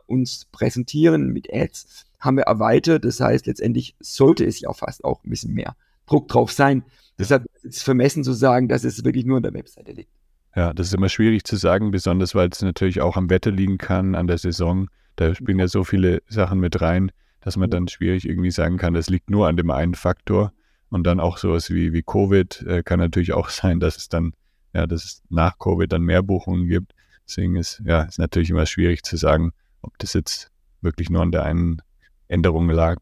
[0.07, 3.05] uns präsentieren mit Ads, haben wir erweitert.
[3.05, 6.83] Das heißt, letztendlich sollte es ja fast auch ein bisschen mehr Druck drauf sein.
[7.17, 10.11] Deshalb ist es vermessen zu sagen, dass es wirklich nur an der Webseite liegt.
[10.55, 13.77] Ja, das ist immer schwierig zu sagen, besonders weil es natürlich auch am Wetter liegen
[13.77, 14.89] kann, an der Saison.
[15.17, 18.93] Da spielen ja so viele Sachen mit rein, dass man dann schwierig irgendwie sagen kann,
[18.93, 20.53] das liegt nur an dem einen Faktor.
[20.89, 24.33] Und dann auch sowas wie, wie Covid äh, kann natürlich auch sein, dass es dann,
[24.73, 26.93] ja, dass es nach Covid dann mehr Buchungen gibt.
[27.27, 31.31] Deswegen ist, ja, ist natürlich immer schwierig zu sagen, ob das jetzt wirklich nur an
[31.31, 31.81] der einen
[32.27, 32.99] Änderung lag.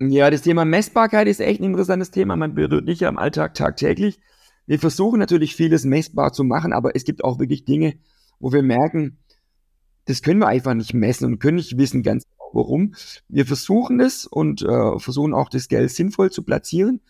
[0.00, 2.34] Ja, das Thema Messbarkeit ist echt ein interessantes Thema.
[2.34, 4.18] Man berührt nicht ja im Alltag tagtäglich.
[4.66, 7.94] Wir versuchen natürlich vieles messbar zu machen, aber es gibt auch wirklich Dinge,
[8.38, 9.18] wo wir merken,
[10.06, 12.94] das können wir einfach nicht messen und können nicht wissen ganz genau warum.
[13.28, 17.00] Wir versuchen es und äh, versuchen auch das Geld sinnvoll zu platzieren,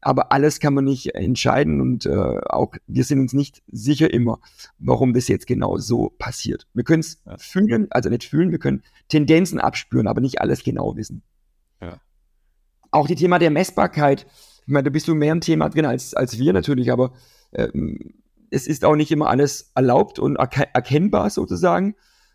[0.00, 4.38] aber alles kann man nicht entscheiden und äh, auch wir sind uns nicht sicher immer,
[4.78, 6.66] warum das jetzt genau so passiert.
[6.74, 7.36] Wir können es ja.
[7.38, 11.22] fühlen, also nicht fühlen, wir können Tendenzen abspüren, aber nicht alles genau wissen.
[11.80, 12.00] Ja.
[12.90, 14.26] Auch die Thema der Messbarkeit
[14.66, 17.12] ich meine, da bist du mehr im Thema drin als, als wir natürlich, aber
[17.52, 18.14] ähm,
[18.50, 21.94] es ist auch nicht immer alles erlaubt und erke erkennbar sozusagen.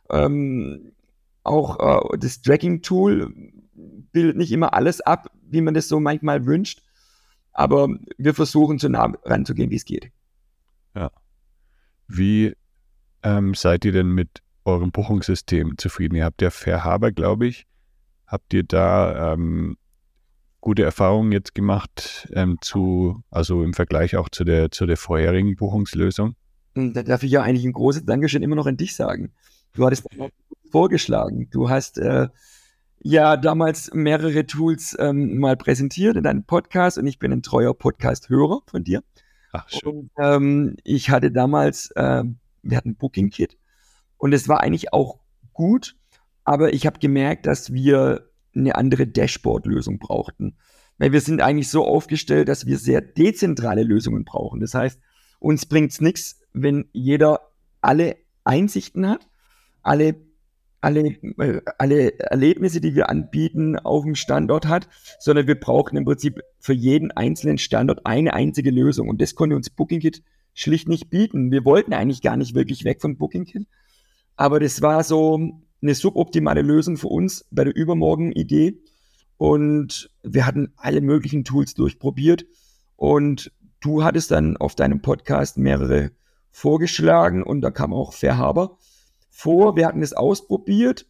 [0.09, 0.93] Ähm,
[1.43, 3.33] auch äh, das Tracking-Tool
[4.13, 6.81] bildet nicht immer alles ab, wie man das so manchmal wünscht.
[7.51, 10.09] Aber wir versuchen so nah ranzugehen, wie es geht.
[10.95, 11.11] Ja.
[12.07, 12.55] Wie
[13.23, 16.15] ähm, seid ihr denn mit eurem Buchungssystem zufrieden?
[16.15, 17.67] Ihr habt ja Fair Harbor, glaube ich.
[18.25, 19.77] Habt ihr da ähm,
[20.61, 25.55] gute Erfahrungen jetzt gemacht ähm, zu, also im Vergleich auch zu der, zu der vorherigen
[25.55, 26.35] Buchungslösung?
[26.75, 29.33] Hm, da darf ich ja eigentlich ein großes Dankeschön immer noch an dich sagen.
[29.73, 30.07] Du hattest
[30.71, 31.49] vorgeschlagen.
[31.49, 32.29] Du hast äh,
[33.01, 37.73] ja damals mehrere Tools ähm, mal präsentiert in deinem Podcast und ich bin ein treuer
[37.73, 39.03] Podcast-Hörer von dir.
[39.51, 39.81] Ach, schön.
[39.89, 42.23] Und, ähm, ich hatte damals, äh,
[42.61, 43.57] wir hatten Booking Kit
[44.17, 45.19] und es war eigentlich auch
[45.53, 45.95] gut,
[46.43, 50.57] aber ich habe gemerkt, dass wir eine andere Dashboard-Lösung brauchten.
[50.97, 54.59] Weil wir sind eigentlich so aufgestellt, dass wir sehr dezentrale Lösungen brauchen.
[54.59, 54.99] Das heißt,
[55.39, 57.39] uns bringt es nichts, wenn jeder
[57.81, 59.27] alle Einsichten hat,
[59.81, 60.15] alle
[60.81, 61.01] alle,
[61.37, 66.41] äh, alle Erlebnisse, die wir anbieten, auf dem Standort hat, sondern wir brauchen im Prinzip
[66.59, 69.07] für jeden einzelnen Standort eine einzige Lösung.
[69.07, 71.51] Und das konnte uns BookingKit schlicht nicht bieten.
[71.51, 73.67] Wir wollten eigentlich gar nicht wirklich weg von BookingKit,
[74.35, 78.81] aber das war so eine suboptimale Lösung für uns bei der Übermorgen-Idee.
[79.37, 82.45] Und wir hatten alle möglichen Tools durchprobiert.
[82.95, 86.11] Und du hattest dann auf deinem Podcast mehrere
[86.51, 88.77] vorgeschlagen und da kam auch Fair Harbor
[89.29, 89.75] vor.
[89.75, 91.07] Wir hatten es ausprobiert.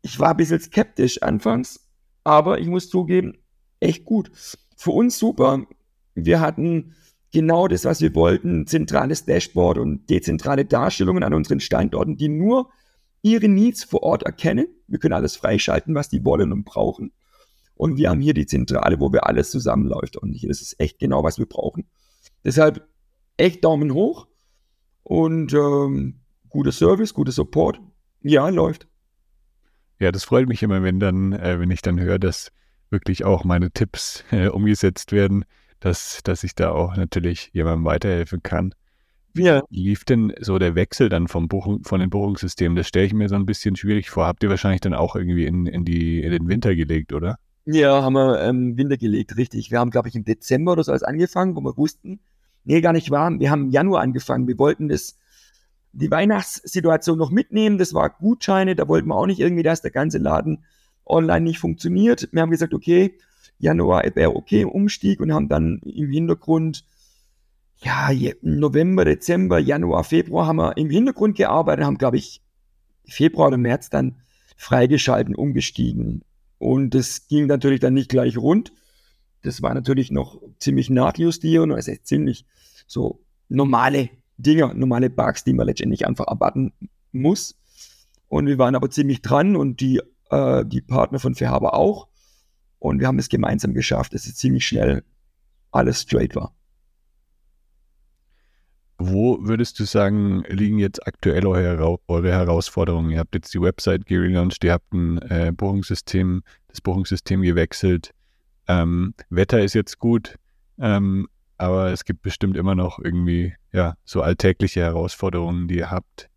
[0.00, 1.88] Ich war ein bisschen skeptisch anfangs,
[2.22, 3.36] aber ich muss zugeben,
[3.80, 4.30] echt gut.
[4.76, 5.66] Für uns super.
[6.14, 6.94] Wir hatten
[7.32, 12.70] genau das, was wir wollten, zentrales Dashboard und dezentrale Darstellungen an unseren Standorten, die nur
[13.24, 14.66] ihre Needs vor Ort erkennen.
[14.86, 17.12] Wir können alles freischalten, was die wollen und brauchen.
[17.74, 20.16] Und wir haben hier die Zentrale, wo wir alles zusammenläuft.
[20.16, 21.88] Und hier ist es echt genau, was wir brauchen.
[22.44, 22.86] Deshalb
[23.36, 24.28] echt Daumen hoch
[25.02, 27.80] und ähm, guter Service, guter Support.
[28.20, 28.86] Ja, läuft.
[29.98, 32.52] Ja, das freut mich immer, wenn dann, äh, wenn ich dann höre, dass
[32.90, 35.44] wirklich auch meine Tipps äh, umgesetzt werden,
[35.80, 38.74] dass, dass ich da auch natürlich jemandem weiterhelfen kann.
[39.34, 39.64] Wie ja.
[39.68, 42.76] lief denn so der Wechsel dann vom Buchung, von den Buchungssystemen?
[42.76, 44.26] Das stelle ich mir so ein bisschen schwierig vor.
[44.26, 47.38] Habt ihr wahrscheinlich dann auch irgendwie in, in, die, in den Winter gelegt, oder?
[47.66, 49.72] Ja, haben wir ähm, Winter gelegt, richtig.
[49.72, 52.20] Wir haben, glaube ich, im Dezember oder so alles angefangen, wo wir wussten,
[52.64, 53.30] nee, gar nicht wahr.
[53.38, 54.46] Wir haben im Januar angefangen.
[54.46, 55.16] Wir wollten das,
[55.92, 57.76] die Weihnachtssituation noch mitnehmen.
[57.76, 58.76] Das war Gutscheine.
[58.76, 60.64] Da wollten wir auch nicht irgendwie, dass der ganze Laden
[61.04, 62.28] online nicht funktioniert.
[62.30, 63.18] Wir haben gesagt, okay,
[63.58, 66.84] Januar wäre okay, Umstieg und haben dann im Hintergrund,
[67.84, 72.42] ja, November, Dezember, Januar, Februar haben wir im Hintergrund gearbeitet, haben, glaube ich,
[73.06, 74.22] Februar oder März dann
[74.56, 76.22] freigeschalten, umgestiegen.
[76.58, 78.72] Und das ging natürlich dann nicht gleich rund.
[79.42, 82.46] Das war natürlich noch ziemlich nachjustieren, also ziemlich
[82.86, 86.72] so normale Dinge, normale Bugs, die man letztendlich einfach erwarten
[87.12, 87.56] muss.
[88.28, 92.08] Und wir waren aber ziemlich dran und die, äh, die Partner von Verhaber auch.
[92.78, 95.04] Und wir haben es gemeinsam geschafft, dass es ziemlich schnell
[95.70, 96.54] alles straight war.
[99.06, 103.10] Wo würdest du sagen, liegen jetzt aktuell eure, Herausforderungen?
[103.10, 108.14] Ihr habt jetzt die Website gelauncht, ihr habt ein äh, Buchungssystem, das Buchungssystem gewechselt.
[108.66, 110.36] Ähm, Wetter ist jetzt gut,
[110.78, 116.30] ähm, aber es gibt bestimmt immer noch irgendwie ja so alltägliche Herausforderungen, die ihr habt.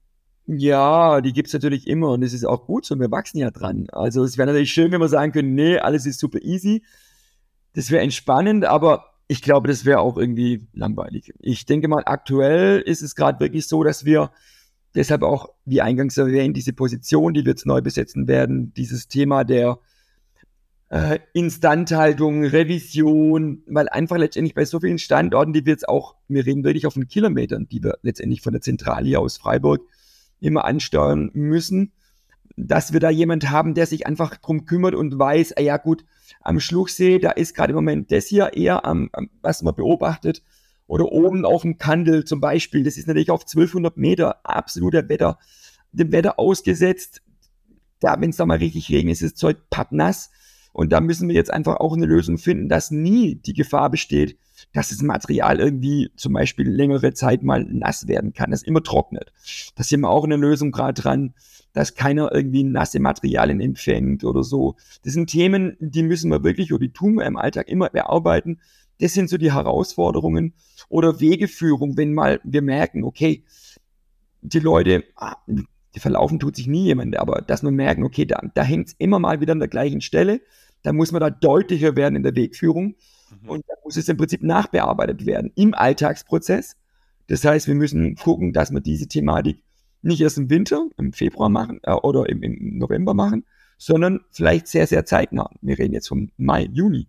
[0.46, 3.50] Ja, die gibt es natürlich immer und es ist auch gut so, wir wachsen ja
[3.50, 3.88] dran.
[3.94, 6.84] Also es wäre natürlich schön, wenn wir sagen können, nee, alles ist super easy.
[7.76, 11.34] Das wäre entspannend, aber ich glaube, das wäre auch irgendwie langweilig.
[11.40, 14.32] Ich denke mal, aktuell ist es gerade wirklich so, dass wir
[14.96, 19.44] deshalb auch, wie eingangs erwähnt, diese Position, die wir jetzt neu besetzen werden, dieses Thema
[19.44, 19.80] der
[20.90, 26.46] äh, Instandhaltung, Revision, weil einfach letztendlich bei so vielen Standorten, die wir jetzt auch, wir
[26.46, 29.82] reden wirklich auf den Kilometern, die wir letztendlich von der Zentrale hier aus Freiburg
[30.40, 31.92] immer ansteuern müssen,
[32.56, 36.06] dass wir da jemand haben, der sich einfach drum kümmert und weiß, ah ja gut,
[36.42, 40.44] am Schluchsee, da ist gerade im Moment das hier eher am, am, was man beobachtet.
[40.88, 45.38] Oder oben auf dem Kandel zum Beispiel, das ist natürlich auf 1200 Meter absoluter Wetter,
[45.92, 47.22] dem Wetter ausgesetzt.
[48.00, 50.32] Da, wenn es da mal richtig regnet, ist das Zeug pappnass.
[50.72, 54.38] Und da müssen wir jetzt einfach auch eine Lösung finden, dass nie die Gefahr besteht,
[54.74, 59.34] dass das Material irgendwie zum Beispiel längere Zeit mal nass werden kann, dass immer trocknet.
[59.76, 61.34] Da sind wir auch eine Lösung gerade dran,
[61.78, 64.78] dass keiner irgendwie nasse Materialien empfängt oder so.
[65.04, 68.60] Das sind Themen, die müssen wir wirklich oder die tun wir im Alltag immer bearbeiten.
[69.00, 70.56] Das sind so die Herausforderungen
[70.90, 73.44] oder Wegeführung, wenn mal wir merken, okay,
[74.42, 78.42] die Leute, ah, die verlaufen tut sich nie jemand, aber dass wir merken, okay, da,
[78.56, 80.42] da hängt es immer mal wieder an der gleichen Stelle,
[80.82, 82.96] da muss man da deutlicher werden in der Wegführung
[83.44, 83.50] mhm.
[83.50, 86.76] und da muss es im Prinzip nachbearbeitet werden im Alltagsprozess.
[87.28, 89.62] Das heißt, wir müssen gucken, dass wir diese Thematik
[90.02, 93.46] nicht erst im Winter, im Februar machen äh, oder im, im, November machen,
[93.78, 95.50] sondern vielleicht sehr, sehr zeitnah.
[95.62, 97.08] Wir reden jetzt vom Mai, Juni.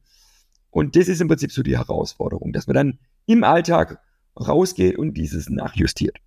[0.70, 4.01] Und das ist im Prinzip so die Herausforderung, dass man dann im Alltag
[4.38, 6.18] rausgeht und dieses nachjustiert.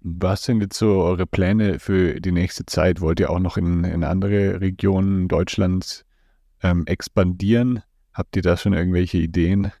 [0.00, 3.00] Was sind jetzt so eure Pläne für die nächste Zeit?
[3.00, 6.04] Wollt ihr auch noch in, in andere Regionen Deutschlands
[6.62, 7.82] ähm, expandieren?
[8.12, 9.72] Habt ihr da schon irgendwelche Ideen?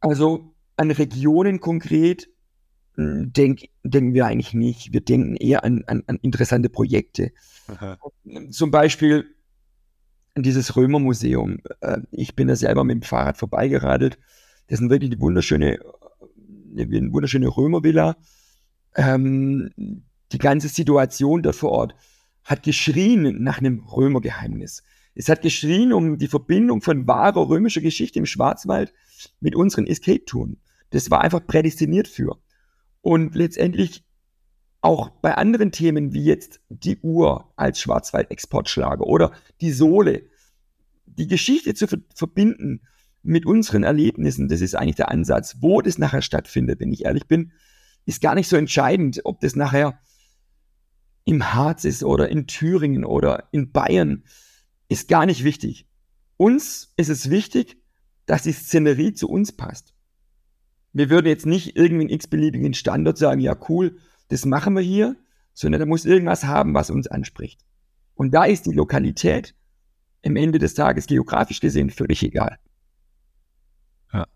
[0.00, 2.28] Also an Regionen konkret
[2.96, 4.92] denk, denken wir eigentlich nicht.
[4.92, 7.32] Wir denken eher an, an, an interessante Projekte.
[7.68, 7.98] Aha.
[8.50, 9.26] Zum Beispiel
[10.36, 11.58] dieses Römermuseum.
[11.80, 14.18] Äh, ich bin da selber mit dem Fahrrad vorbeigeradelt.
[14.68, 15.78] Das ist wirklich eine wunderschöne,
[16.72, 18.16] eine wunderschöne Römervilla.
[18.96, 19.70] Ähm,
[20.32, 21.94] die ganze Situation dort vor Ort
[22.44, 24.82] hat geschrien nach einem Römergeheimnis.
[25.14, 28.92] Es hat geschrien um die Verbindung von wahrer römischer Geschichte im Schwarzwald
[29.40, 30.58] mit unseren Escape-Touren.
[30.90, 32.38] Das war einfach prädestiniert für.
[33.04, 34.02] Und letztendlich
[34.80, 40.22] auch bei anderen Themen wie jetzt die Uhr als Schwarzwald-Exportschlager oder die Sohle,
[41.04, 42.80] die Geschichte zu ver verbinden
[43.22, 45.58] mit unseren Erlebnissen, das ist eigentlich der Ansatz.
[45.60, 47.52] Wo das nachher stattfindet, wenn ich ehrlich bin,
[48.06, 50.00] ist gar nicht so entscheidend, ob das nachher
[51.26, 54.24] im Harz ist oder in Thüringen oder in Bayern,
[54.88, 55.86] ist gar nicht wichtig.
[56.38, 57.76] Uns ist es wichtig,
[58.24, 59.93] dass die Szenerie zu uns passt.
[60.94, 65.16] Wir würden jetzt nicht irgendwie einen x-beliebigen Standort sagen, ja cool, das machen wir hier,
[65.52, 67.60] sondern da muss irgendwas haben, was uns anspricht.
[68.14, 69.56] Und da ist die Lokalität
[70.24, 72.58] am Ende des Tages geografisch gesehen völlig egal.
[74.12, 74.26] Ja.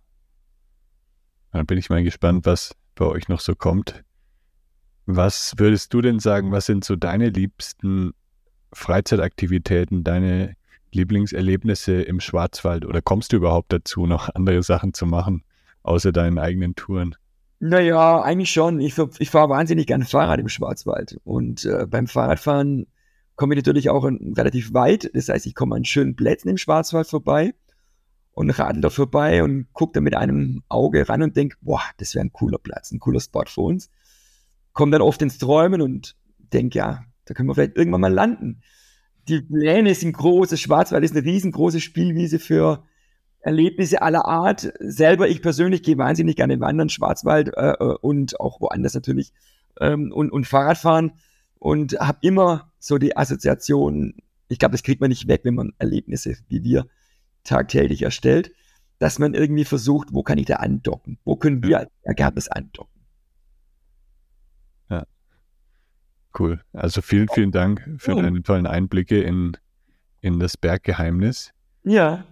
[1.52, 4.04] Dann bin ich mal gespannt, was bei euch noch so kommt.
[5.06, 8.12] Was würdest du denn sagen, was sind so deine liebsten
[8.72, 10.56] Freizeitaktivitäten, deine
[10.90, 12.84] Lieblingserlebnisse im Schwarzwald?
[12.84, 15.44] Oder kommst du überhaupt dazu, noch andere Sachen zu machen,
[15.88, 17.16] außer deinen eigenen Touren?
[17.60, 18.80] Naja, eigentlich schon.
[18.80, 21.18] Ich, ich fahre wahnsinnig gerne Fahrrad im Schwarzwald.
[21.24, 22.86] Und äh, beim Fahrradfahren
[23.34, 25.10] komme ich natürlich auch relativ weit.
[25.14, 27.54] Das heißt, ich komme an schönen Plätzen im Schwarzwald vorbei
[28.32, 32.14] und radel da vorbei und gucke da mit einem Auge ran und denke, boah, das
[32.14, 33.90] wäre ein cooler Platz, ein cooler Spot für uns.
[34.72, 36.14] Komme dann oft ins Träumen und
[36.52, 38.60] denke, ja, da können wir vielleicht irgendwann mal landen.
[39.26, 40.50] Die Pläne sind groß.
[40.50, 42.84] Das Schwarzwald ist eine riesengroße Spielwiese für
[43.40, 44.72] Erlebnisse aller Art.
[44.80, 49.32] Selber, ich persönlich gehe wahnsinnig gerne wandern, Schwarzwald äh, äh, und auch woanders natürlich
[49.80, 51.12] ähm, und, und Fahrradfahren
[51.58, 54.14] und habe immer so die Assoziation,
[54.48, 56.86] ich glaube, das kriegt man nicht weg, wenn man Erlebnisse wie wir
[57.44, 58.52] tagtäglich erstellt,
[58.98, 61.18] dass man irgendwie versucht, wo kann ich da andocken?
[61.24, 63.00] Wo können wir als Ergebnis andocken?
[64.90, 65.06] Ja.
[66.36, 66.60] Cool.
[66.72, 68.22] Also vielen, vielen Dank für ja.
[68.22, 69.56] deine tollen Einblicke in,
[70.20, 71.52] in das Berggeheimnis.
[71.84, 72.24] Ja,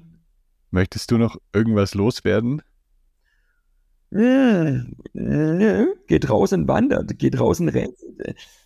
[0.71, 2.63] Möchtest du noch irgendwas loswerden?
[6.07, 7.97] Geht raus und wandert, geht raus und rennt.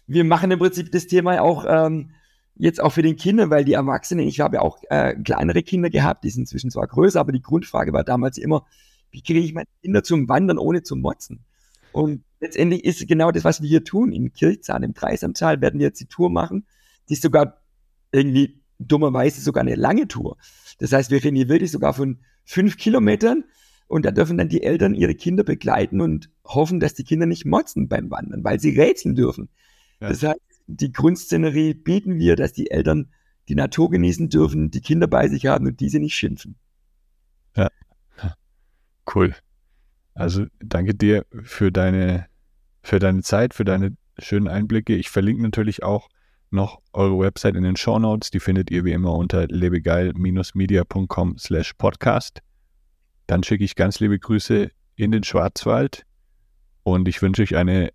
[0.06, 2.10] Wir machen im Prinzip das Thema auch ähm,
[2.56, 5.88] jetzt auch für den Kinder, weil die Erwachsenen, ich habe ja auch äh, kleinere Kinder
[5.88, 8.66] gehabt, die sind inzwischen zwar größer, aber die Grundfrage war damals immer,
[9.10, 11.44] wie kriege ich meine Kinder zum Wandern ohne zu motzen?
[11.92, 14.12] Und letztendlich ist genau das, was wir hier tun.
[14.12, 16.66] In Kirchzahn, im Dreisamtal werden wir jetzt die Tour machen,
[17.08, 17.60] die ist sogar
[18.12, 20.36] irgendwie dummerweise sogar eine lange Tour.
[20.80, 23.44] Das heißt, wir reden hier wirklich sogar von fünf Kilometern
[23.86, 27.44] und da dürfen dann die Eltern ihre Kinder begleiten und hoffen, dass die Kinder nicht
[27.44, 29.48] motzen beim Wandern, weil sie rätseln dürfen.
[30.00, 30.08] Ja.
[30.08, 33.10] Das heißt, die Grundszenerie bieten wir, dass die Eltern
[33.48, 36.56] die Natur genießen dürfen, die Kinder bei sich haben und diese nicht schimpfen.
[37.56, 37.68] Ja,
[39.14, 39.34] cool.
[40.14, 42.26] Also danke dir für deine,
[42.82, 44.94] für deine Zeit, für deine schönen Einblicke.
[44.94, 46.08] Ich verlinke natürlich auch
[46.50, 48.30] noch eure Website in den Show Notes.
[48.30, 52.40] Die findet ihr wie immer unter lebegeil-media.com slash podcast.
[53.26, 56.04] Dann schicke ich ganz liebe Grüße in den Schwarzwald
[56.82, 57.90] und ich wünsche euch eine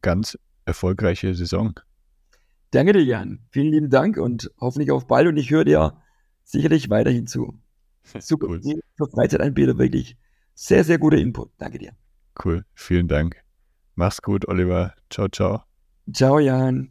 [0.00, 1.78] ganz erfolgreiche Saison.
[2.72, 3.40] Danke dir, Jan.
[3.50, 6.02] Vielen lieben Dank und hoffentlich auf bald und ich höre dir
[6.42, 7.54] sicherlich weiterhin zu.
[8.18, 8.48] Super.
[8.48, 8.60] Cool.
[8.96, 10.16] Für Freizeitanbieter wirklich
[10.54, 11.50] sehr, sehr guter Input.
[11.58, 11.92] Danke dir.
[12.42, 12.64] Cool.
[12.74, 13.36] Vielen Dank.
[13.94, 14.94] Mach's gut, Oliver.
[15.10, 15.62] Ciao, ciao.
[16.12, 16.90] Ciao, Jan.